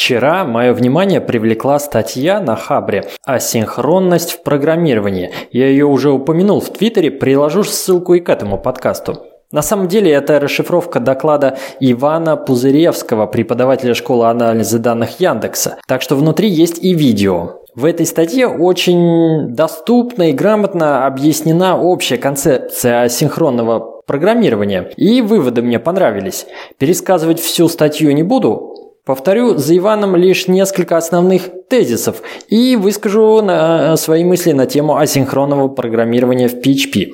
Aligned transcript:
Вчера 0.00 0.46
мое 0.46 0.72
внимание 0.72 1.20
привлекла 1.20 1.78
статья 1.78 2.40
на 2.40 2.56
Хабре 2.56 3.04
«Асинхронность 3.26 4.32
в 4.32 4.42
программировании». 4.42 5.30
Я 5.52 5.66
ее 5.66 5.84
уже 5.84 6.10
упомянул 6.10 6.62
в 6.62 6.70
Твиттере, 6.72 7.10
приложу 7.10 7.64
ссылку 7.64 8.14
и 8.14 8.20
к 8.20 8.30
этому 8.30 8.56
подкасту. 8.56 9.18
На 9.52 9.60
самом 9.60 9.88
деле 9.88 10.10
это 10.10 10.40
расшифровка 10.40 11.00
доклада 11.00 11.58
Ивана 11.80 12.38
Пузыревского, 12.38 13.26
преподавателя 13.26 13.92
школы 13.92 14.30
анализа 14.30 14.78
данных 14.78 15.20
Яндекса. 15.20 15.76
Так 15.86 16.00
что 16.00 16.16
внутри 16.16 16.48
есть 16.48 16.82
и 16.82 16.94
видео. 16.94 17.60
В 17.74 17.84
этой 17.84 18.06
статье 18.06 18.48
очень 18.48 19.54
доступно 19.54 20.30
и 20.30 20.32
грамотно 20.32 21.06
объяснена 21.06 21.78
общая 21.78 22.16
концепция 22.16 23.02
асинхронного 23.02 24.00
программирования. 24.10 24.90
И 24.96 25.22
выводы 25.22 25.62
мне 25.62 25.78
понравились. 25.78 26.46
Пересказывать 26.78 27.38
всю 27.38 27.68
статью 27.68 28.12
не 28.12 28.24
буду, 28.24 28.69
Повторю 29.04 29.56
за 29.56 29.76
Иваном 29.76 30.14
лишь 30.14 30.46
несколько 30.46 30.96
основных 30.96 31.48
тезисов 31.68 32.22
и 32.48 32.76
выскажу 32.76 33.40
на 33.40 33.96
свои 33.96 34.24
мысли 34.24 34.52
на 34.52 34.66
тему 34.66 34.96
асинхронного 34.96 35.68
программирования 35.68 36.48
в 36.48 36.54
PHP. 36.56 37.12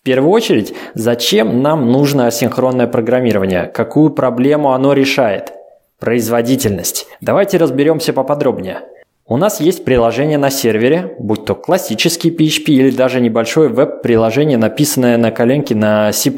В 0.00 0.02
первую 0.04 0.30
очередь, 0.30 0.72
зачем 0.94 1.62
нам 1.62 1.90
нужно 1.90 2.28
асинхронное 2.28 2.86
программирование? 2.86 3.64
Какую 3.66 4.10
проблему 4.10 4.72
оно 4.72 4.92
решает? 4.92 5.52
Производительность. 5.98 7.08
Давайте 7.20 7.56
разберемся 7.56 8.12
поподробнее. 8.12 8.82
У 9.26 9.36
нас 9.36 9.60
есть 9.60 9.84
приложение 9.84 10.38
на 10.38 10.50
сервере, 10.50 11.16
будь 11.18 11.44
то 11.44 11.56
классический 11.56 12.30
PHP 12.30 12.66
или 12.68 12.90
даже 12.90 13.20
небольшое 13.20 13.68
веб-приложение, 13.68 14.56
написанное 14.56 15.16
на 15.16 15.32
коленке 15.32 15.74
на 15.74 16.12
C++, 16.12 16.30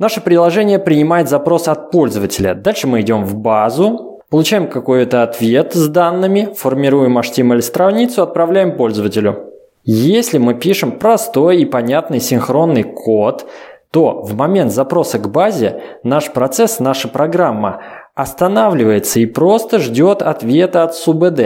Наше 0.00 0.22
приложение 0.22 0.78
принимает 0.78 1.28
запрос 1.28 1.68
от 1.68 1.90
пользователя. 1.90 2.54
Дальше 2.54 2.86
мы 2.86 3.02
идем 3.02 3.26
в 3.26 3.36
базу, 3.36 4.22
получаем 4.30 4.66
какой-то 4.66 5.22
ответ 5.22 5.74
с 5.74 5.88
данными, 5.88 6.54
формируем 6.56 7.18
HTML-страницу, 7.18 8.22
отправляем 8.22 8.78
пользователю. 8.78 9.52
Если 9.84 10.38
мы 10.38 10.54
пишем 10.54 10.92
простой 10.92 11.58
и 11.58 11.66
понятный 11.66 12.18
синхронный 12.18 12.82
код, 12.82 13.46
то 13.90 14.22
в 14.22 14.34
момент 14.34 14.72
запроса 14.72 15.18
к 15.18 15.30
базе 15.30 15.82
наш 16.02 16.32
процесс, 16.32 16.80
наша 16.80 17.06
программа 17.06 17.82
останавливается 18.14 19.20
и 19.20 19.26
просто 19.26 19.80
ждет 19.80 20.22
ответа 20.22 20.82
от 20.82 20.94
СУБД. 20.94 21.40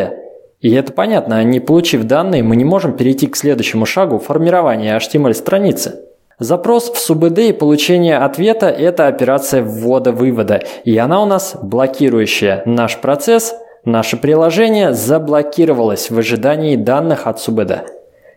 И 0.60 0.72
это 0.72 0.92
понятно, 0.92 1.42
не 1.42 1.58
получив 1.58 2.04
данные, 2.04 2.44
мы 2.44 2.54
не 2.54 2.64
можем 2.64 2.96
перейти 2.96 3.26
к 3.26 3.34
следующему 3.34 3.84
шагу 3.84 4.20
формирования 4.20 4.96
HTML-страницы. 4.96 6.04
Запрос 6.44 6.90
в 6.90 6.98
СУБД 6.98 7.38
и 7.38 7.52
получение 7.54 8.18
ответа– 8.18 8.66
это 8.68 9.06
операция 9.06 9.62
ввода-вывода, 9.62 10.62
и 10.84 10.94
она 10.98 11.22
у 11.22 11.24
нас 11.24 11.56
блокирующая. 11.62 12.62
Наш 12.66 13.00
процесс, 13.00 13.54
наше 13.86 14.18
приложение 14.18 14.92
заблокировалось 14.92 16.10
в 16.10 16.18
ожидании 16.18 16.76
данных 16.76 17.26
от 17.26 17.40
СУБД. 17.40 17.84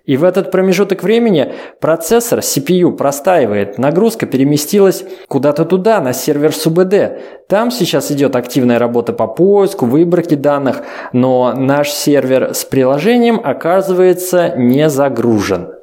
И 0.05 0.15
в 0.15 0.23
этот 0.23 0.51
промежуток 0.51 1.03
времени 1.03 1.51
процессор 1.81 2.39
CPU 2.39 2.93
простаивает, 2.93 3.77
нагрузка 3.77 4.25
переместилась 4.25 5.03
куда-то 5.27 5.65
туда, 5.65 5.99
на 5.99 6.13
сервер 6.13 6.53
СУБД. 6.55 7.49
Там 7.49 7.71
сейчас 7.71 8.09
идет 8.09 8.37
активная 8.37 8.79
работа 8.79 9.11
по 9.11 9.27
поиску, 9.27 9.85
выборке 9.85 10.37
данных, 10.37 10.81
но 11.11 11.51
наш 11.53 11.89
сервер 11.89 12.53
с 12.53 12.63
приложением 12.63 13.41
оказывается 13.43 14.53
не 14.55 14.87
загружен. 14.87 15.76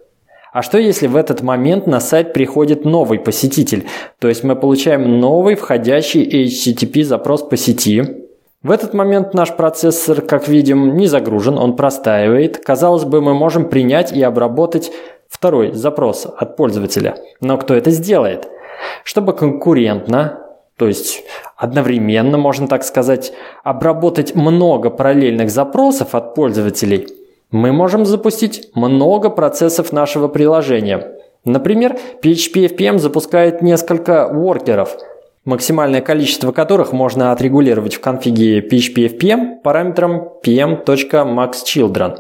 А 0.55 0.63
что 0.63 0.79
если 0.79 1.09
в 1.09 1.17
этот 1.17 1.43
момент 1.43 1.89
на 1.89 1.99
сайт 1.99 2.33
приходит 2.33 2.85
новый 2.85 3.19
посетитель? 3.19 3.89
То 4.21 4.29
есть 4.29 4.45
мы 4.45 4.55
получаем 4.55 5.19
новый 5.19 5.57
входящий 5.57 6.47
HTTP 6.47 7.03
запрос 7.03 7.43
по 7.43 7.57
сети. 7.57 8.05
В 8.63 8.71
этот 8.71 8.95
момент 8.95 9.35
наш 9.35 9.53
процессор, 9.57 10.21
как 10.21 10.47
видим, 10.47 10.97
не 10.97 11.09
загружен, 11.09 11.59
он 11.59 11.75
простаивает. 11.75 12.65
Казалось 12.65 13.03
бы, 13.03 13.21
мы 13.21 13.35
можем 13.35 13.69
принять 13.69 14.13
и 14.13 14.23
обработать 14.23 14.93
второй 15.29 15.73
запрос 15.73 16.25
от 16.25 16.57
пользователя. 16.57 17.17
Но 17.41 17.59
кто 17.59 17.75
это 17.75 17.91
сделает? 17.91 18.47
Чтобы 19.03 19.33
конкурентно, 19.33 20.39
то 20.77 20.87
есть 20.87 21.25
одновременно, 21.57 22.39
можно 22.39 22.69
так 22.69 22.85
сказать, 22.85 23.33
обработать 23.65 24.37
много 24.37 24.91
параллельных 24.91 25.51
запросов 25.51 26.15
от 26.15 26.37
пользователей– 26.37 27.09
мы 27.55 27.71
можем 27.71 28.05
запустить 28.05 28.71
много 28.75 29.31
процессов 29.31 29.93
нашего 29.93 30.27
приложения. 30.27 31.13
Например, 31.45 31.97
PHP 32.21 32.77
FPM 32.77 32.99
запускает 32.99 33.63
несколько 33.63 34.27
воркеров, 34.27 34.97
максимальное 35.45 36.01
количество 36.01 36.51
которых 36.51 36.93
можно 36.93 37.31
отрегулировать 37.31 37.95
в 37.95 38.01
конфиге 38.01 38.59
PHP 38.59 39.17
FPM 39.17 39.61
параметром 39.63 40.31
pm.maxchildren. 40.45 42.17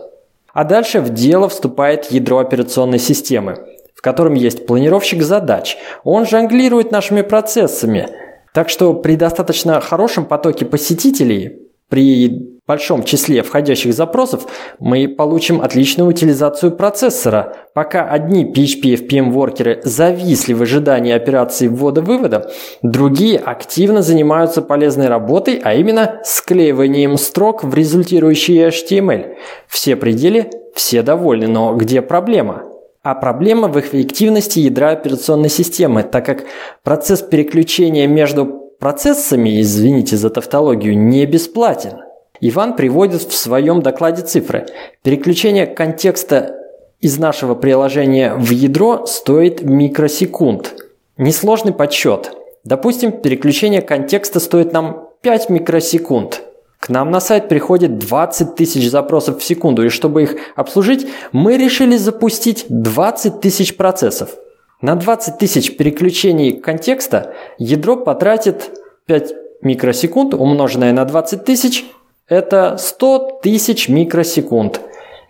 А 0.52 0.62
дальше 0.62 1.00
в 1.00 1.12
дело 1.12 1.48
вступает 1.48 2.12
ядро 2.12 2.38
операционной 2.38 3.00
системы, 3.00 3.58
в 3.92 4.02
котором 4.02 4.34
есть 4.34 4.66
планировщик 4.66 5.20
задач. 5.24 5.76
Он 6.04 6.26
жонглирует 6.26 6.92
нашими 6.92 7.22
процессами. 7.22 8.08
Так 8.52 8.68
что 8.68 8.94
при 8.94 9.16
достаточно 9.16 9.80
хорошем 9.80 10.26
потоке 10.26 10.64
посетителей 10.64 11.70
при 11.88 12.53
большом 12.66 13.02
числе 13.04 13.42
входящих 13.42 13.92
запросов 13.92 14.46
мы 14.78 15.06
получим 15.06 15.60
отличную 15.60 16.08
утилизацию 16.08 16.72
процессора. 16.72 17.56
Пока 17.74 18.08
одни 18.08 18.44
PHP 18.44 19.06
FPM 19.06 19.30
воркеры 19.30 19.80
зависли 19.84 20.54
в 20.54 20.62
ожидании 20.62 21.12
операции 21.12 21.68
ввода-вывода, 21.68 22.50
другие 22.82 23.38
активно 23.38 24.00
занимаются 24.00 24.62
полезной 24.62 25.08
работой, 25.08 25.60
а 25.62 25.74
именно 25.74 26.20
склеиванием 26.24 27.18
строк 27.18 27.64
в 27.64 27.74
результирующий 27.74 28.66
HTML. 28.68 29.36
Все 29.68 29.96
пределы, 29.96 30.50
все 30.74 31.02
довольны, 31.02 31.48
но 31.48 31.74
где 31.74 32.00
проблема? 32.00 32.62
А 33.02 33.14
проблема 33.14 33.68
в 33.68 33.78
эффективности 33.78 34.60
ядра 34.60 34.92
операционной 34.92 35.50
системы, 35.50 36.02
так 36.02 36.24
как 36.24 36.44
процесс 36.82 37.20
переключения 37.20 38.06
между 38.06 38.46
процессами, 38.80 39.60
извините 39.60 40.16
за 40.16 40.30
тавтологию, 40.30 40.98
не 40.98 41.26
бесплатен. 41.26 42.03
Иван 42.40 42.74
приводит 42.76 43.22
в 43.22 43.34
своем 43.34 43.80
докладе 43.80 44.22
цифры. 44.22 44.66
Переключение 45.02 45.66
контекста 45.66 46.56
из 47.00 47.18
нашего 47.18 47.54
приложения 47.54 48.34
в 48.34 48.50
ядро 48.50 49.06
стоит 49.06 49.62
микросекунд. 49.62 50.74
Несложный 51.16 51.72
подсчет. 51.72 52.32
Допустим, 52.64 53.12
переключение 53.12 53.82
контекста 53.82 54.40
стоит 54.40 54.72
нам 54.72 55.08
5 55.22 55.50
микросекунд. 55.50 56.42
К 56.80 56.88
нам 56.88 57.10
на 57.10 57.20
сайт 57.20 57.48
приходит 57.48 57.98
20 57.98 58.56
тысяч 58.56 58.90
запросов 58.90 59.38
в 59.38 59.44
секунду, 59.44 59.84
и 59.84 59.88
чтобы 59.88 60.22
их 60.22 60.36
обслужить, 60.54 61.06
мы 61.32 61.56
решили 61.56 61.96
запустить 61.96 62.66
20 62.68 63.40
тысяч 63.40 63.76
процессов. 63.76 64.30
На 64.82 64.96
20 64.96 65.38
тысяч 65.38 65.76
переключений 65.76 66.52
контекста 66.52 67.32
ядро 67.58 67.96
потратит 67.96 68.78
5 69.06 69.32
микросекунд, 69.62 70.34
умноженное 70.34 70.92
на 70.92 71.04
20 71.06 71.44
тысяч, 71.44 71.86
это 72.28 72.76
100 72.78 73.40
тысяч 73.42 73.88
микросекунд. 73.88 74.80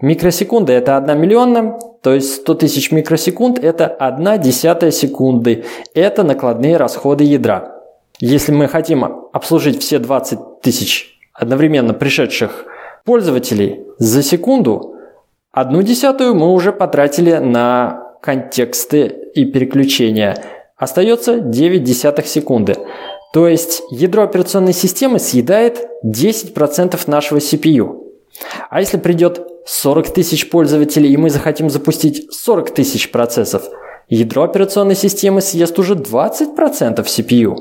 Микросекунда– 0.01 0.73
это 0.75 0.97
1 0.97 1.19
миллионная, 1.19 1.79
то 2.03 2.13
есть 2.13 2.43
100 2.43 2.55
тысяч 2.55 2.91
микросекунд– 2.91 3.59
это 3.63 3.87
1 3.87 4.41
десятая 4.41 4.91
секунды. 4.91 5.65
Это 5.95 6.23
накладные 6.23 6.77
расходы 6.77 7.25
ядра. 7.25 7.81
Если 8.21 8.53
мы 8.53 8.69
хотим 8.69 9.05
обслужить 9.33 9.81
все 9.81 9.99
20 9.99 10.61
тысяч 10.63 11.19
одновременно 11.33 11.95
пришедших 11.95 12.65
пользователей 13.05 13.85
за 13.99 14.23
секунду, 14.23 14.95
одну 15.51 15.83
десятую 15.83 16.35
мы 16.35 16.53
уже 16.53 16.73
потратили 16.73 17.39
на 17.39 18.05
контексты 18.23 19.07
и 19.35 19.45
переключения. 19.45 20.37
Остается 20.77 21.41
9 21.41 21.83
десятых 21.83 22.27
секунды. 22.27 22.77
То 23.35 23.49
есть 23.49 23.83
ядро 23.91 24.23
операционной 24.23 24.73
системы 24.73 25.19
съедает 25.19 25.89
10% 26.05 27.01
нашего 27.09 27.39
CPU. 27.39 28.05
А 28.71 28.79
если 28.79 28.97
придет 28.97 29.45
40 29.67 30.15
тысяч 30.15 30.49
пользователей 30.49 31.13
и 31.13 31.17
мы 31.17 31.31
захотим 31.31 31.69
запустить 31.69 32.33
40 32.33 32.71
тысяч 32.73 33.11
процессов, 33.11 33.65
ядро 34.09 34.45
операционной 34.45 34.95
системы 34.95 35.41
съест 35.41 35.77
уже 35.81 35.95
20% 35.95 37.05
CPU. 37.05 37.57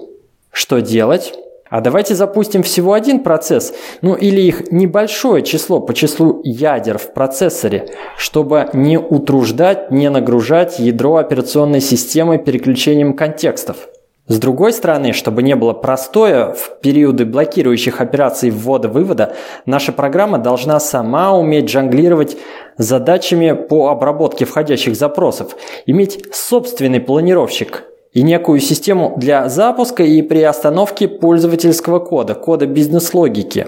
Что 0.52 0.80
делать? 0.80 1.34
А 1.72 1.81
давайте 1.81 2.14
запустим 2.14 2.62
всего 2.62 2.94
один 2.94 3.24
процесс, 3.24 3.74
ну 4.04 4.14
или 4.14 4.42
их 4.42 4.72
небольшое 4.72 5.42
число 5.42 5.80
по 5.80 5.96
числу 5.96 6.40
ядер 6.44 7.00
в 7.00 7.16
процессоре, 7.16 7.90
чтобы 8.16 8.69
не 8.74 9.00
утруждать, 9.00 9.90
не 9.90 10.12
нагружать 10.12 10.78
ядро 10.78 11.16
операционной 11.16 11.81
системы 11.81 12.38
переключением 12.38 13.16
контекстов. 13.16 13.88
С 14.28 14.40
другой 14.40 14.72
стороны, 14.72 15.12
чтобы 15.12 15.44
не 15.44 15.54
было 15.56 15.74
простое, 15.74 16.54
в 16.54 16.80
периоды 16.81 17.25
блокирующих 17.25 18.00
операций 18.00 18.52
ввода-вывода, 18.52 19.36
наша 19.66 19.92
программа 19.92 20.38
должна 20.38 20.80
сама 20.80 21.38
уметь 21.38 21.70
жонглировать 21.70 22.38
задачами 22.78 23.52
по 23.52 23.90
обработке 23.90 24.46
входящих 24.46 24.96
запросов, 24.96 25.58
иметь 25.86 26.25
собственный 26.34 27.02
планировщик 27.02 27.84
и 28.14 28.22
некую 28.22 28.62
систему 28.62 29.14
для 29.18 29.50
запуска 29.50 30.04
и 30.04 30.22
приостановки 30.22 31.08
пользовательского 31.08 32.00
кода, 32.00 32.34
кода 32.34 32.66
бизнес-логики. 32.66 33.68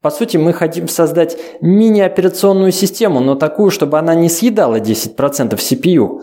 По 0.00 0.10
сути, 0.10 0.36
мы 0.36 0.52
хотим 0.52 0.86
создать 0.86 1.36
мини-операционную 1.62 2.70
систему, 2.70 3.18
но 3.18 3.34
такую, 3.34 3.70
чтобы 3.70 3.98
она 3.98 4.14
не 4.14 4.28
съедала 4.28 4.78
10% 4.78 5.56
CPU, 5.56 6.20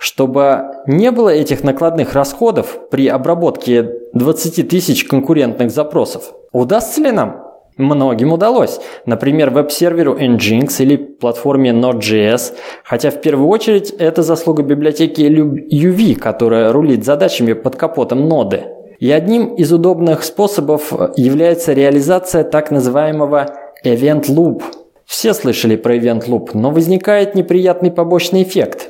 чтобы 0.00 0.62
не 0.86 1.10
было 1.10 1.28
этих 1.28 1.62
накладных 1.62 2.14
расходов 2.14 2.88
при 2.90 3.06
обработке 3.06 3.86
20 4.14 4.66
тысяч 4.66 5.04
конкурентных 5.04 5.70
запросов. 5.70 6.32
Удастся 6.52 7.02
ли 7.02 7.10
нам? 7.10 7.42
Многим 7.76 8.32
удалось. 8.32 8.80
Например, 9.04 9.50
веб-серверу 9.50 10.16
Nginx 10.18 10.82
или 10.82 10.96
платформе 10.96 11.72
Node.js, 11.72 12.54
хотя 12.82 13.10
в 13.10 13.20
первую 13.20 13.48
очередь 13.48 13.90
это 13.90 14.22
заслуга 14.22 14.62
библиотеки 14.62 15.20
UV, 15.20 16.14
которая 16.14 16.72
рулит 16.72 17.04
задачами 17.04 17.52
под 17.52 17.76
капотом 17.76 18.26
ноды. 18.26 18.62
И 19.00 19.10
одним 19.10 19.54
из 19.54 19.70
удобных 19.70 20.24
способов 20.24 20.94
является 21.16 21.74
реализация 21.74 22.42
так 22.44 22.70
называемого 22.70 23.54
Event 23.84 24.30
Loop. 24.30 24.62
Все 25.04 25.34
слышали 25.34 25.76
про 25.76 25.96
Event 25.96 26.26
Loop, 26.26 26.50
но 26.54 26.70
возникает 26.70 27.34
неприятный 27.34 27.90
побочный 27.90 28.44
эффект 28.44 28.89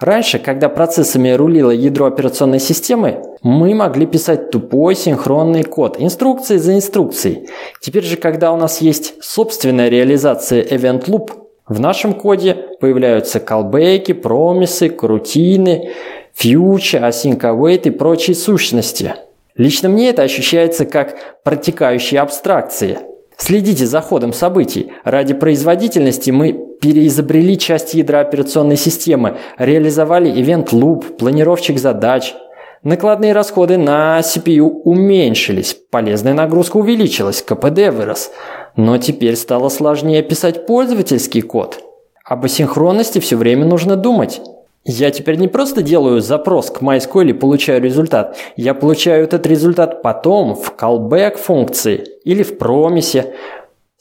Раньше, 0.00 0.40
когда 0.40 0.68
процессами 0.68 1.30
рулило 1.30 1.70
ядро 1.70 2.06
операционной 2.06 2.58
системы, 2.58 3.22
мы 3.42 3.74
могли 3.74 4.06
писать 4.06 4.50
тупой 4.50 4.96
синхронный 4.96 5.62
код, 5.62 5.96
инструкции 6.00 6.56
за 6.56 6.74
инструкцией. 6.74 7.48
Теперь 7.80 8.02
же, 8.02 8.16
когда 8.16 8.50
у 8.50 8.56
нас 8.56 8.80
есть 8.80 9.14
собственная 9.22 9.88
реализация 9.88 10.64
Event 10.64 11.04
Loop, 11.06 11.30
в 11.68 11.78
нашем 11.78 12.12
коде 12.12 12.56
появляются 12.80 13.38
колбеки, 13.38 14.12
промисы, 14.12 14.88
крутины, 14.88 15.92
фьючи, 16.34 16.96
async 16.96 17.38
await 17.38 17.82
и 17.84 17.90
прочие 17.90 18.34
сущности. 18.34 19.14
Лично 19.56 19.88
мне 19.88 20.10
это 20.10 20.22
ощущается 20.22 20.86
как 20.86 21.16
протекающие 21.44 22.20
абстракции– 22.20 22.98
Следите 23.36 23.84
за 23.86 24.00
ходом 24.00 24.32
событий. 24.32 24.92
Ради 25.02 25.34
производительности 25.34 26.30
мы 26.30 26.73
переизобрели 26.84 27.56
часть 27.56 27.94
ядра 27.94 28.20
операционной 28.20 28.76
системы, 28.76 29.38
реализовали 29.56 30.30
Event 30.30 30.66
Loop, 30.72 31.16
планировщик 31.16 31.78
задач. 31.78 32.34
Накладные 32.82 33.32
расходы 33.32 33.78
на 33.78 34.20
CPU 34.20 34.82
уменьшились, 34.84 35.74
полезная 35.90 36.34
нагрузка 36.34 36.76
увеличилась, 36.76 37.40
КПД 37.40 37.88
вырос. 37.90 38.30
Но 38.76 38.98
теперь 38.98 39.36
стало 39.36 39.70
сложнее 39.70 40.22
писать 40.22 40.66
пользовательский 40.66 41.40
код. 41.40 41.80
Об 42.22 42.44
асинхронности 42.44 43.18
все 43.18 43.36
время 43.36 43.64
нужно 43.64 43.96
думать. 43.96 44.42
Я 44.84 45.10
теперь 45.10 45.36
не 45.36 45.48
просто 45.48 45.80
делаю 45.80 46.20
запрос 46.20 46.70
к 46.70 46.82
MySQL 46.82 47.30
и 47.30 47.32
получаю 47.32 47.80
результат. 47.80 48.36
Я 48.56 48.74
получаю 48.74 49.24
этот 49.24 49.46
результат 49.46 50.02
потом 50.02 50.54
в 50.54 50.74
callback 50.78 51.38
функции 51.38 52.04
или 52.24 52.42
в 52.42 52.58
промисе. 52.58 53.32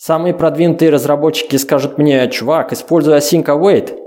Самые 0.05 0.33
продвинутые 0.33 0.91
разработчики 0.91 1.55
скажут 1.55 1.97
мне, 1.97 2.29
чувак, 2.29 2.73
используй 2.73 3.15
async 3.15 3.45
await, 3.45 3.97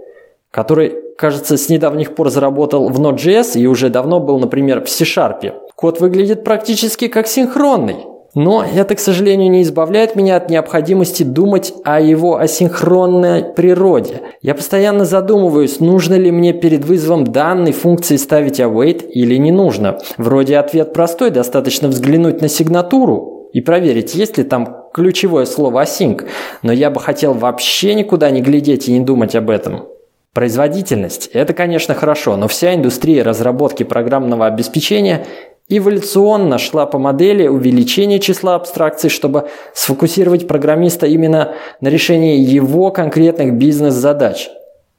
который, 0.50 0.94
кажется, 1.16 1.56
с 1.56 1.70
недавних 1.70 2.14
пор 2.14 2.28
заработал 2.28 2.90
в 2.90 3.00
Node.js 3.00 3.58
и 3.58 3.66
уже 3.66 3.88
давно 3.88 4.20
был, 4.20 4.38
например, 4.38 4.84
в 4.84 4.90
C-Sharp. 4.90 5.54
Код 5.74 6.00
выглядит 6.00 6.44
практически 6.44 7.08
как 7.08 7.26
синхронный. 7.26 7.96
Но 8.34 8.62
это, 8.62 8.94
к 8.94 8.98
сожалению, 8.98 9.50
не 9.50 9.62
избавляет 9.62 10.16
меня 10.16 10.36
от 10.36 10.50
необходимости 10.50 11.22
думать 11.22 11.72
о 11.82 11.98
его 11.98 12.36
асинхронной 12.36 13.54
природе. 13.54 14.20
Я 14.42 14.54
постоянно 14.54 15.06
задумываюсь, 15.06 15.80
нужно 15.80 16.16
ли 16.16 16.30
мне 16.30 16.52
перед 16.52 16.84
вызовом 16.84 17.24
данной 17.24 17.72
функции 17.72 18.16
ставить 18.16 18.60
await 18.60 19.08
или 19.08 19.36
не 19.36 19.50
нужно. 19.50 19.96
Вроде 20.18 20.58
ответ 20.58 20.92
простой, 20.92 21.30
достаточно 21.30 21.88
взглянуть 21.88 22.42
на 22.42 22.48
сигнатуру 22.48 23.35
и 23.52 23.60
проверить, 23.60 24.14
есть 24.14 24.38
ли 24.38 24.44
там 24.44 24.84
ключевое 24.92 25.44
слово 25.44 25.82
async. 25.82 26.26
Но 26.62 26.72
я 26.72 26.90
бы 26.90 27.00
хотел 27.00 27.32
вообще 27.34 27.94
никуда 27.94 28.30
не 28.30 28.40
глядеть 28.40 28.88
и 28.88 28.92
не 28.92 29.04
думать 29.04 29.34
об 29.34 29.50
этом. 29.50 29.88
Производительность– 30.32 31.30
это, 31.32 31.54
конечно, 31.54 31.94
хорошо, 31.94 32.36
но 32.36 32.46
вся 32.48 32.74
индустрия 32.74 33.24
разработки 33.24 33.84
программного 33.84 34.46
обеспечения 34.46 35.26
эволюционно 35.68 36.58
шла 36.58 36.86
по 36.86 36.98
модели 36.98 37.48
увеличения 37.48 38.20
числа 38.20 38.54
абстракций, 38.54 39.10
чтобы 39.10 39.48
сфокусировать 39.74 40.46
программиста 40.46 41.06
именно 41.06 41.54
на 41.80 41.88
решении 41.88 42.38
его 42.38 42.90
конкретных 42.90 43.54
бизнес-задач. 43.54 44.50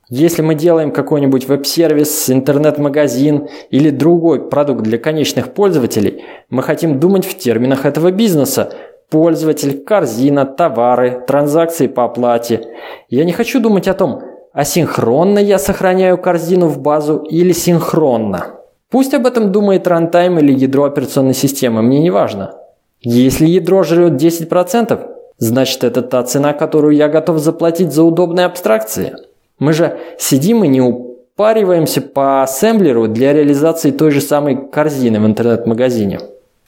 Если 0.10 0.42
мы 0.42 0.56
делаем 0.56 0.92
какой-нибудь 0.92 1.50
веб-сервис, 1.50 2.30
интернет-магазин 2.30 3.50
или 3.72 3.90
другой 3.90 4.48
продукт 4.48 4.82
для 4.84 4.98
конечных 4.98 5.54
пользователей, 5.54 6.24
мы 6.50 6.64
хотим 6.64 6.98
думать 6.98 7.26
в 7.26 7.38
терминах 7.38 7.86
этого 7.86 8.12
бизнеса. 8.12 8.72
Пользователь, 9.10 9.84
корзина, 9.84 10.46
товары, 10.46 11.26
транзакции 11.28 11.88
по 11.88 12.06
оплате. 12.06 12.70
Я 13.10 13.26
не 13.26 13.34
хочу 13.34 13.60
думать 13.60 13.90
о 13.90 13.94
том, 13.94 14.22
асинхронно 14.54 15.40
я 15.40 15.60
сохраняю 15.60 16.18
корзину 16.18 16.68
в 16.68 16.80
базу 16.80 17.18
или 17.18 17.52
синхронно. 17.52 18.56
Пусть 18.90 19.14
об 19.14 19.26
этом 19.26 19.52
думает 19.52 19.88
рантайм 19.88 20.40
или 20.40 20.54
ядро 20.54 20.86
операционной 20.86 21.34
системы, 21.34 21.82
мне 21.82 22.02
не 22.02 22.12
важно. 22.12 22.54
Если 23.02 23.46
ядро 23.46 23.84
жрет 23.84 24.14
10%, 24.14 25.06
значит 25.38 25.84
это 25.84 26.02
та 26.02 26.24
цена, 26.24 26.54
которую 26.54 26.96
я 26.96 27.10
готов 27.10 27.40
заплатить 27.40 27.92
за 27.92 28.04
удобные 28.04 28.46
абстракции. 28.46 29.14
Мы 29.60 29.74
же 29.74 29.98
сидим 30.20 30.64
и 30.64 30.68
не 30.68 30.82
упариваемся 30.82 32.02
по 32.02 32.44
ассемблеру 32.44 33.08
для 33.08 33.34
реализации 33.34 33.92
той 33.92 34.12
же 34.12 34.22
самой 34.22 34.70
корзины 34.70 35.20
в 35.20 35.26
интернет-магазине. 35.26 36.20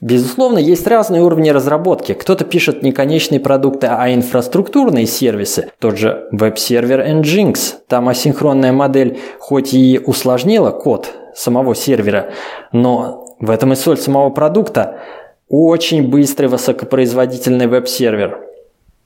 Безусловно, 0.02 0.60
есть 0.60 0.88
разные 0.88 1.22
уровни 1.22 1.50
разработки. 1.50 2.14
Кто-то 2.14 2.46
пишет 2.46 2.84
не 2.84 2.94
конечные 2.94 3.42
продукты, 3.42 3.88
а 3.88 4.14
инфраструктурные 4.14 5.06
сервисы. 5.06 5.72
Тот 5.80 5.98
же 5.98 6.30
веб-сервер 6.32 7.02
Nginx. 7.02 7.58
Там 7.88 8.08
асинхронная 8.08 8.72
модель 8.72 9.20
хоть 9.40 9.74
и 9.74 10.00
усложнила 10.04 10.72
код 10.72 11.12
самого 11.36 11.76
сервера, 11.76 12.32
но 12.72 13.36
в 13.40 13.50
этом 13.50 13.74
и 13.74 13.76
соль 13.76 13.98
самого 13.98 14.30
продукта. 14.30 15.00
Очень 15.50 16.10
быстрый 16.10 16.48
высокопроизводительный 16.48 17.68
веб-сервер. 17.68 18.49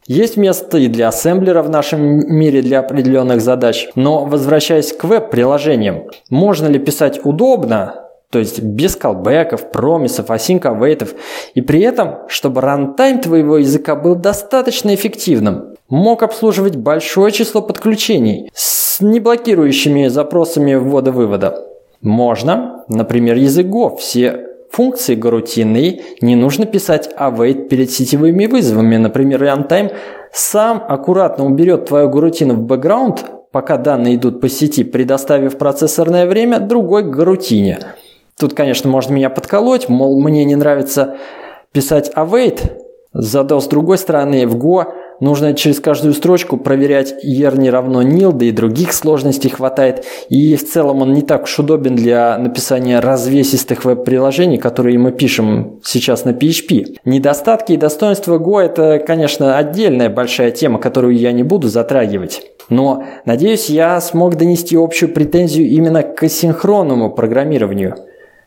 Есть 0.07 0.37
место 0.37 0.77
и 0.77 0.87
для 0.87 1.07
ассемблера 1.07 1.61
в 1.61 1.69
нашем 1.69 2.01
мире 2.01 2.61
для 2.61 2.79
определенных 2.79 3.41
задач, 3.41 3.87
но 3.95 4.25
возвращаясь 4.25 4.91
к 4.91 5.03
веб-приложениям, 5.05 6.09
можно 6.29 6.67
ли 6.67 6.77
писать 6.77 7.21
удобно, 7.23 8.09
то 8.29 8.39
есть 8.39 8.61
без 8.61 8.95
колбеков, 8.95 9.71
промисов, 9.71 10.29
асинк-авейтов, 10.29 11.13
и 11.53 11.61
при 11.61 11.81
этом, 11.81 12.19
чтобы 12.27 12.61
рантайм 12.61 13.19
твоего 13.19 13.57
языка 13.57 13.95
был 13.95 14.15
достаточно 14.15 14.93
эффективным, 14.93 15.75
мог 15.87 16.23
обслуживать 16.23 16.75
большое 16.75 17.31
число 17.31 17.61
подключений 17.61 18.49
с 18.53 18.99
неблокирующими 19.01 20.07
запросами 20.07 20.75
ввода-вывода. 20.75 21.63
Можно, 22.01 22.83
например, 22.89 23.37
язык 23.37 23.67
Go. 23.67 23.95
Все 23.97 24.52
функции 24.73 25.13
гарутинные 25.13 26.01
не 26.19 26.35
нужно 26.35 26.65
писать 26.65 27.09
await 27.17 27.67
перед 27.67 27.91
сетевыми 27.91 28.47
вызовами. 28.47 28.97
Например, 28.97 29.41
runtime 29.41 29.93
сам 30.31 30.83
аккуратно 30.87 31.45
уберет 31.45 31.85
твою 31.85 32.09
гарутину 32.09 32.55
в 32.55 32.63
бэкграунд, 32.63 33.23
пока 33.51 33.77
данные 33.77 34.15
идут 34.15 34.41
по 34.41 34.49
сети, 34.49 34.83
предоставив 34.83 35.59
процессорное 35.59 36.25
время 36.25 36.59
другой 36.59 37.03
гарутине. 37.03 37.79
Тут, 38.37 38.55
конечно, 38.55 38.89
можно 38.89 39.13
меня 39.13 39.29
подколоть, 39.29 39.89
мол, 39.89 40.19
мне 40.19 40.43
не 40.43 40.55
нравится 40.55 41.17
писать 41.71 42.11
await, 42.15 42.71
зато 43.13 43.59
с 43.59 43.67
другой 43.67 43.99
стороны 43.99 44.47
в 44.47 44.57
Go 44.57 44.85
Нужно 45.19 45.53
через 45.53 45.79
каждую 45.79 46.13
строчку 46.13 46.57
проверять 46.57 47.13
ER 47.23 47.57
не 47.57 47.69
равно 47.69 48.01
nil, 48.01 48.31
да 48.33 48.45
и 48.45 48.51
других 48.51 48.93
сложностей 48.93 49.49
хватает. 49.49 50.05
И 50.29 50.55
в 50.55 50.67
целом 50.67 51.01
он 51.01 51.13
не 51.13 51.21
так 51.21 51.43
уж 51.43 51.59
удобен 51.59 51.95
для 51.95 52.37
написания 52.37 52.99
развесистых 52.99 53.85
веб-приложений, 53.85 54.57
которые 54.57 54.97
мы 54.97 55.11
пишем 55.11 55.79
сейчас 55.83 56.25
на 56.25 56.31
PHP. 56.31 56.97
Недостатки 57.05 57.73
и 57.73 57.77
достоинства 57.77 58.37
Go– 58.37 58.59
это, 58.61 58.99
конечно, 58.99 59.57
отдельная 59.57 60.09
большая 60.09 60.51
тема, 60.51 60.79
которую 60.79 61.15
я 61.15 61.31
не 61.31 61.43
буду 61.43 61.67
затрагивать. 61.67 62.41
Но, 62.69 63.03
надеюсь, 63.25 63.69
я 63.69 63.99
смог 64.01 64.35
донести 64.35 64.75
общую 64.75 65.13
претензию 65.13 65.67
именно 65.67 66.03
к 66.03 66.23
асинхронному 66.23 67.11
программированию. 67.11 67.95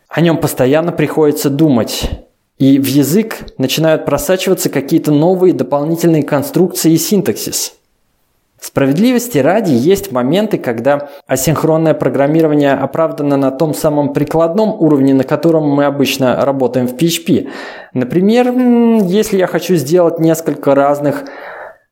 О 0.09 0.21
нем 0.21 0.37
постоянно 0.37 0.91
приходится 0.91 1.49
думать. 1.49 2.26
И 2.57 2.79
в 2.79 2.87
язык 2.87 3.35
начинают 3.59 4.05
просачиваться 4.05 4.69
какие-то 4.69 5.11
новые 5.11 5.53
дополнительные 5.53 6.23
конструкции 6.23 6.91
и 6.93 6.97
синтаксис. 6.97 7.73
Справедливости 8.59 9.37
ради 9.37 9.71
есть 9.73 10.11
моменты, 10.11 10.57
когда 10.57 11.09
асинхронное 11.27 11.93
программирование 11.93 12.73
оправдано 12.73 13.37
на 13.37 13.51
том 13.51 13.75
самом 13.75 14.13
прикладном 14.13 14.73
уровне, 14.81 15.13
на 15.13 15.23
котором 15.23 15.69
мы 15.69 15.85
обычно 15.85 16.43
работаем 16.43 16.87
в 16.87 16.95
PHP. 16.95 17.49
Например, 17.93 18.51
если 19.05 19.37
я 19.37 19.45
хочу 19.45 19.75
сделать 19.75 20.19
несколько 20.19 20.73
разных 20.73 21.25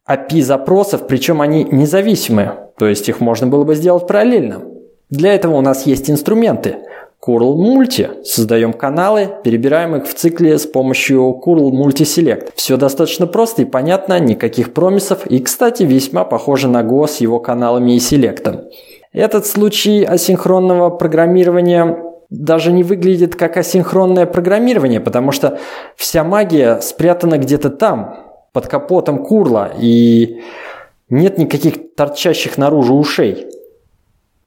API-запросов, 0.10 1.06
причем 1.08 1.42
они 1.42 1.64
независимы, 1.66 2.54
то 2.80 2.88
есть 2.88 3.08
их 3.08 3.20
можно 3.20 3.46
было 3.46 3.64
бы 3.64 3.76
сделать 3.76 4.08
параллельно. 4.08 4.64
Для 5.12 5.36
этого 5.36 5.58
у 5.58 5.62
нас 5.62 5.86
есть 5.86 6.10
инструменты– 6.10 6.78
Curl 7.26 7.56
Multi. 7.56 8.24
Создаем 8.24 8.74
каналы, 8.74 9.30
перебираем 9.44 9.96
их 9.96 10.08
в 10.08 10.14
цикле 10.14 10.58
с 10.58 10.66
помощью 10.66 11.42
Curl 11.44 11.72
Multi 11.72 12.04
Select. 12.04 12.50
Все 12.56 12.78
достаточно 12.78 13.26
просто 13.26 13.64
и 13.64 13.66
понятно, 13.66 14.20
никаких 14.20 14.74
промисов 14.74 15.26
и, 15.26 15.40
кстати, 15.40 15.84
весьма 15.84 16.24
похоже 16.24 16.68
на 16.68 16.84
Go 16.84 17.08
с 17.08 17.18
его 17.18 17.40
каналами 17.40 17.96
и 17.96 18.00
селектом. 18.00 18.62
Этот 19.12 19.46
случай 19.46 20.04
асинхронного 20.04 20.90
программирования 20.90 21.98
даже 22.30 22.72
не 22.72 22.84
выглядит 22.84 23.36
как 23.36 23.58
асинхронное 23.58 24.26
программирование, 24.26 25.00
потому 25.00 25.32
что 25.32 25.58
вся 25.96 26.24
магия 26.24 26.80
спрятана 26.82 27.38
где-то 27.38 27.70
там, 27.70 28.18
под 28.52 28.68
капотом 28.68 29.24
курла, 29.24 29.72
и 29.80 30.42
нет 31.10 31.38
никаких 31.38 31.96
торчащих 31.96 32.58
наружу 32.58 32.96
ушей. 32.96 33.48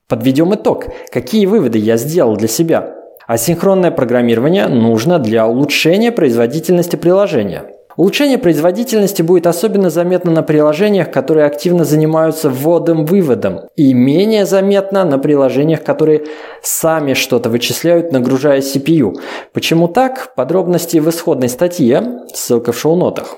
Подведем 0.09 0.55
итог. 0.55 0.87
Какие 1.13 1.45
выводы 1.45 1.79
я 1.79 1.99
сделал 1.99 2.35
для 2.35 2.49
себя? 2.49 2.95
Асинхронное 3.27 3.91
программирование 3.91 4.67
нужно 4.67 5.19
для 5.19 5.47
улучшения 5.47 6.13
производительности 6.13 6.97
приложения. 6.97 7.65
Улучшение 7.99 8.39
производительности 8.39 9.21
будет 9.21 9.47
особенно 9.47 9.91
заметно 9.91 10.31
на 10.31 10.43
приложениях, 10.43 11.11
которые 11.11 11.45
активно 11.45 11.85
занимаются 11.85 12.49
вводом-выводом, 12.49 13.69
и 13.77 13.93
менее 13.93 14.47
заметно 14.47 15.05
на 15.05 15.19
приложениях, 15.19 15.85
которые 15.85 16.23
сами 16.63 17.13
что-то 17.13 17.51
вычисляют, 17.51 18.11
нагружая 18.11 18.61
CPU. 18.61 19.15
Почему 19.53 19.89
так? 19.89 20.33
Подробности 20.37 20.97
в 20.99 21.11
исходной 21.11 21.51
статье, 21.51 22.21
ссылка 22.33 22.73
в 22.73 22.79
шоу-нотах. 22.79 23.37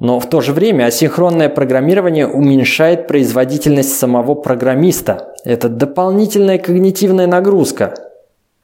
Но 0.00 0.20
в 0.20 0.28
то 0.28 0.40
же 0.40 0.52
время 0.52 0.84
асинхронное 0.86 1.48
программирование 1.48 2.26
уменьшает 2.28 3.08
производительность 3.08 3.98
самого 3.98 4.34
программиста. 4.34 5.34
Это 5.44 5.68
дополнительная 5.68 6.58
когнитивная 6.58 7.26
нагрузка. 7.26 7.94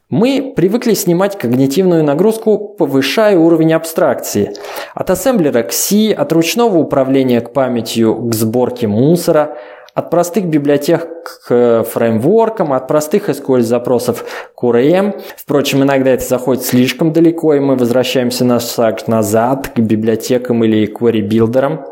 Мы 0.09 0.53
привыкли 0.55 0.93
снимать 0.93 1.37
когнитивную 1.37 2.03
нагрузку, 2.03 2.57
повышая 2.57 3.37
уровень 3.37 3.73
абстракции. 3.73 4.53
От 4.93 5.09
ассемблера 5.09 5.63
к 5.63 5.73
C, 5.73 6.13
от 6.13 6.31
ручного 6.31 6.77
управления 6.77 7.41
к 7.41 7.51
памятью, 7.51 8.15
к 8.29 8.33
сборке 8.33 8.87
мусора– 8.87 9.57
от 9.95 10.09
простых 10.09 10.45
библиотек 10.45 11.07
к 11.47 11.85
фреймворкам, 11.85 12.73
от 12.73 12.87
простых 12.87 13.29
SQL-запросов 13.29 14.25
к 14.53 14.63
URM. 14.63 15.15
Впрочем, 15.37 15.83
иногда 15.83 16.11
это 16.11 16.25
заходит 16.25 16.63
слишком 16.63 17.13
далеко, 17.13 17.53
и 17.53 17.61
мы 17.61 17.77
возвращаемся 17.77 18.43
на 18.43 18.59
шаг 18.59 19.07
назад 19.07 19.69
к 19.69 19.79
библиотекам 19.79 20.63
или 20.65 20.85
query-билдерам. 20.93 21.85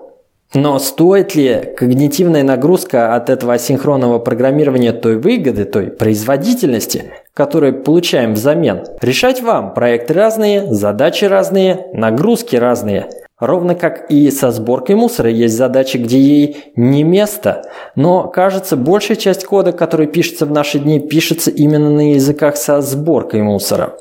Но 0.54 0.78
стоит 0.80 1.34
ли 1.34 1.74
когнитивная 1.78 2.44
нагрузка 2.44 3.16
от 3.16 3.30
этого 3.30 3.54
асинхронного 3.54 4.20
программирования 4.20 4.92
той 4.92 5.18
выгоды, 5.18 5.64
той 5.66 5.88
производительности, 5.88 7.06
которую 7.34 7.84
получаем 7.84 8.34
взамен? 8.34 8.84
Решать 9.02 9.42
вам. 9.42 9.74
Проекты 9.74 10.14
разные, 10.14 10.72
задачи 10.72 11.26
разные, 11.26 11.88
нагрузки 11.94 12.58
разные– 12.58 13.08
Ровно 13.46 13.76
как 13.76 14.10
и 14.10 14.32
со 14.32 14.52
сборкой 14.52 14.96
мусора 14.96 15.30
есть 15.30 15.58
задачи, 15.58 15.98
где 15.98 16.18
ей 16.18 16.58
не 16.78 17.04
место, 17.04 17.64
но, 17.94 18.30
кажется, 18.30 18.78
большая 18.78 19.18
часть 19.18 19.44
кода, 19.44 19.74
который 19.74 20.08
пишется 20.08 20.46
в 20.46 20.52
наши 20.52 20.80
дни, 20.80 21.02
пишется 21.02 21.52
именно 21.52 21.90
на 21.90 22.14
языках 22.14 22.56
со 22.56 22.80
сборкой 22.80 23.42
мусора. 23.42 23.98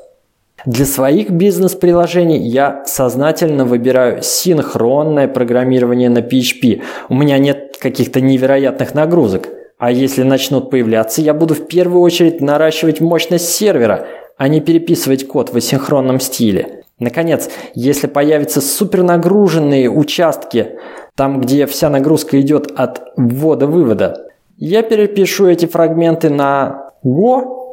Для 0.65 0.85
своих 0.85 1.29
бизнес-приложений 1.29 2.37
я 2.47 2.83
сознательно 2.85 3.65
выбираю 3.65 4.23
синхронное 4.23 5.27
программирование 5.27 6.07
на 6.07 6.19
PHP. 6.19 6.81
У 7.09 7.13
меня 7.13 7.37
нет 7.37 7.75
каких-то 7.81 8.21
невероятных 8.21 8.93
нагрузок. 8.93 9.49
А 9.77 9.91
если 9.91 10.23
начнут 10.23 10.69
появляться, 10.69 11.21
я 11.21 11.33
буду 11.33 11.53
в 11.53 11.67
первую 11.67 12.01
очередь 12.01 12.39
наращивать 12.39 13.01
мощность 13.01 13.49
сервера, 13.49 14.07
а 14.37 14.47
не 14.47 14.61
переписывать 14.61 15.27
код 15.27 15.49
в 15.49 15.57
асинхронном 15.57 16.21
стиле. 16.21 16.82
Наконец, 17.03 17.49
если 17.75 18.07
появятся 18.07 18.61
супернагруженные 18.61 19.89
участки, 19.89 20.79
там, 21.15 21.41
где 21.41 21.65
вся 21.65 21.89
нагрузка 21.89 22.39
идет 22.39 22.71
от 22.75 23.03
ввода-вывода, 23.17 24.27
я 24.57 24.81
перепишу 24.83 25.47
эти 25.47 25.65
фрагменты 25.65 26.29
на 26.29 26.91
Go, 27.05 27.63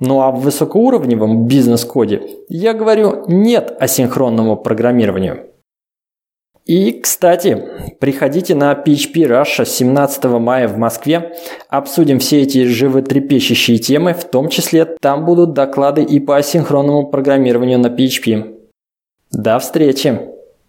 ну 0.00 0.22
а 0.22 0.30
в 0.30 0.40
высокоуровневом 0.40 1.46
бизнес-коде 1.46 2.22
я 2.48 2.72
говорю 2.72 3.24
нет 3.26 3.76
асинхронному 3.78 4.56
программированию. 4.56 5.48
И, 6.68 7.00
кстати, 7.00 7.64
приходите 7.98 8.54
на 8.54 8.74
PHP 8.74 9.26
Russia 9.26 9.64
17 9.64 10.24
мая 10.24 10.68
в 10.68 10.76
Москве. 10.76 11.32
Обсудим 11.70 12.18
все 12.18 12.42
эти 12.42 12.66
животрепещущие 12.66 13.78
темы, 13.78 14.12
в 14.12 14.24
том 14.24 14.50
числе 14.50 14.84
там 14.84 15.24
будут 15.24 15.54
доклады 15.54 16.02
и 16.02 16.20
по 16.20 16.36
асинхронному 16.36 17.08
программированию 17.08 17.78
на 17.78 17.86
PHP. 17.86 18.54
До 19.32 19.58
встречи! 19.58 20.37